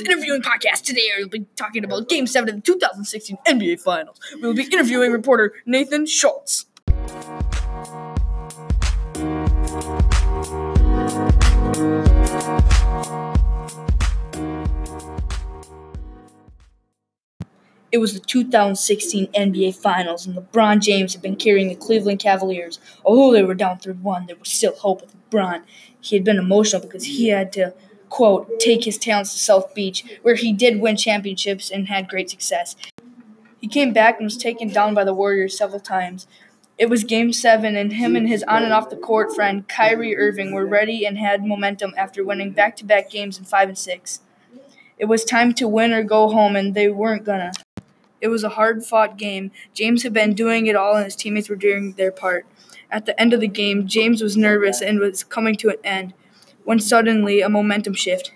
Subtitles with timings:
[0.00, 0.82] interviewing podcast.
[0.82, 4.18] Today we'll be talking about Game 7 of the 2016 NBA Finals.
[4.40, 6.66] We'll be interviewing reporter Nathan Schultz.
[17.92, 22.78] It was the 2016 NBA Finals, and LeBron James had been carrying the Cleveland Cavaliers.
[23.04, 25.62] Although they were down 3 1, there was still hope with LeBron.
[25.98, 27.72] He had been emotional because he had to,
[28.08, 32.30] quote, take his talents to South Beach, where he did win championships and had great
[32.30, 32.76] success.
[33.60, 36.26] He came back and was taken down by the Warriors several times.
[36.78, 40.16] It was game seven, and him and his on and off the court friend Kyrie
[40.16, 43.78] Irving were ready and had momentum after winning back to back games in five and
[43.78, 44.20] six.
[44.98, 47.52] It was time to win or go home, and they weren't gonna.
[48.20, 49.52] It was a hard fought game.
[49.72, 52.46] James had been doing it all, and his teammates were doing their part.
[52.90, 56.14] At the end of the game, James was nervous and was coming to an end
[56.66, 58.32] when suddenly a momentum shift.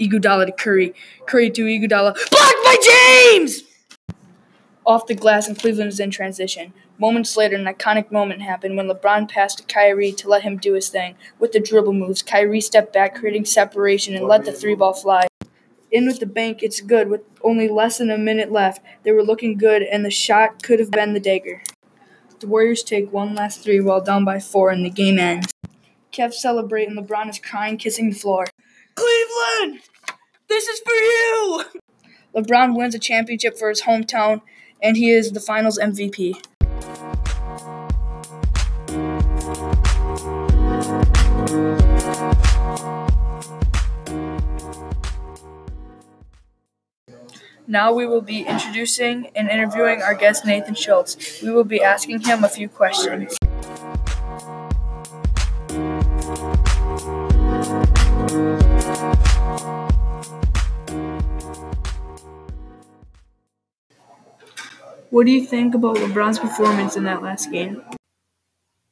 [0.00, 0.94] Iguodala to Curry.
[1.26, 2.14] Curry to Iguodala.
[2.30, 3.62] Blocked by James!
[4.86, 6.72] Off the glass, and Cleveland is in transition.
[6.98, 10.72] Moments later, an iconic moment happened when LeBron passed to Kyrie to let him do
[10.72, 11.16] his thing.
[11.38, 15.26] With the dribble moves, Kyrie stepped back, creating separation, and let the three ball fly.
[15.92, 17.08] In with the bank, it's good.
[17.08, 20.80] With only less than a minute left, they were looking good, and the shot could
[20.80, 21.62] have been the dagger.
[22.38, 25.52] The Warriors take one last three while down by four, and the game ends.
[26.12, 26.96] Kev celebrating.
[26.96, 28.46] LeBron is crying, kissing the floor.
[28.94, 29.80] Cleveland,
[30.48, 31.64] this is for you!
[32.34, 34.42] LeBron wins a championship for his hometown,
[34.82, 36.36] and he is the finals MVP.
[47.66, 51.40] Now we will be introducing and interviewing our guest Nathan Schultz.
[51.40, 53.36] We will be asking him a few questions.
[65.10, 67.82] What do you think about LeBron's performance in that last game?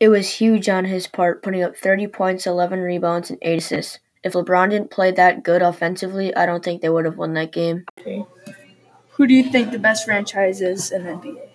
[0.01, 4.01] It was huge on his part, putting up 30 points, 11 rebounds, and 8 assists.
[4.25, 7.53] If LeBron didn't play that good offensively, I don't think they would have won that
[7.53, 7.85] game.
[8.01, 8.25] Okay.
[9.11, 11.49] Who do you think the best franchise is in the NBA?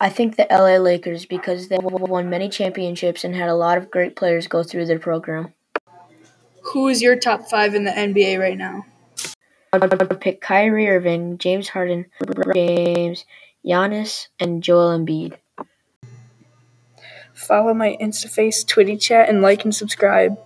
[0.00, 3.90] I think the LA Lakers because they won many championships and had a lot of
[3.90, 5.52] great players go through their program.
[6.72, 8.84] Who is your top five in the NBA right now?
[9.78, 12.06] would pick Kyrie Irving, James Harden,
[12.54, 13.24] James,
[13.64, 15.36] Giannis, and Joel Embiid.
[17.34, 20.38] Follow my InstaFace, Twitty chat, and like and subscribe.